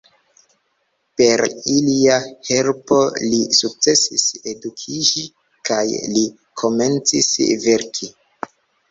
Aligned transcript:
Per 1.19 1.41
ilia 1.73 2.15
helpo 2.47 2.97
li 3.33 3.41
sukcesis 3.57 4.23
edukiĝi, 4.53 5.25
kaj 5.69 5.83
li 6.15 6.23
komencis 6.63 7.29
verki. 7.67 8.11